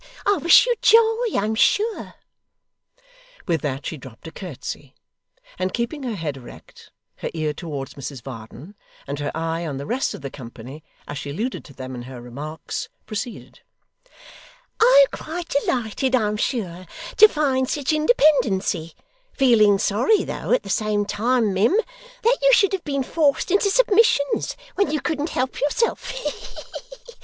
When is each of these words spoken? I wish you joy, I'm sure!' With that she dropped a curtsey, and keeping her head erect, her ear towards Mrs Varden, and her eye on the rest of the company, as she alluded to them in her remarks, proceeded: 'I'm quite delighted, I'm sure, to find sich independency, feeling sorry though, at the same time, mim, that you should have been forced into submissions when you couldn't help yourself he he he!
I 0.25 0.37
wish 0.37 0.65
you 0.65 0.73
joy, 0.81 1.39
I'm 1.39 1.53
sure!' 1.53 2.15
With 3.47 3.61
that 3.61 3.85
she 3.85 3.97
dropped 3.97 4.25
a 4.25 4.31
curtsey, 4.31 4.95
and 5.59 5.75
keeping 5.75 6.01
her 6.01 6.15
head 6.15 6.37
erect, 6.37 6.89
her 7.17 7.29
ear 7.35 7.53
towards 7.53 7.93
Mrs 7.93 8.23
Varden, 8.23 8.73
and 9.05 9.19
her 9.19 9.31
eye 9.37 9.63
on 9.63 9.77
the 9.77 9.85
rest 9.85 10.15
of 10.15 10.21
the 10.21 10.31
company, 10.31 10.83
as 11.07 11.19
she 11.19 11.29
alluded 11.29 11.63
to 11.65 11.73
them 11.75 11.93
in 11.93 12.01
her 12.01 12.19
remarks, 12.19 12.89
proceeded: 13.05 13.59
'I'm 14.79 15.07
quite 15.11 15.49
delighted, 15.49 16.15
I'm 16.15 16.35
sure, 16.35 16.87
to 17.17 17.27
find 17.27 17.69
sich 17.69 17.93
independency, 17.93 18.95
feeling 19.33 19.77
sorry 19.77 20.23
though, 20.23 20.51
at 20.51 20.63
the 20.63 20.69
same 20.71 21.05
time, 21.05 21.53
mim, 21.53 21.75
that 22.23 22.37
you 22.41 22.51
should 22.53 22.73
have 22.73 22.83
been 22.83 23.03
forced 23.03 23.51
into 23.51 23.69
submissions 23.69 24.57
when 24.73 24.89
you 24.89 24.99
couldn't 24.99 25.29
help 25.29 25.61
yourself 25.61 26.09
he 26.09 26.27
he 26.27 26.55
he! 27.05 27.13